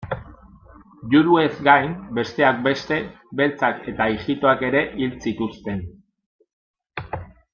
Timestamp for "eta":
3.93-4.09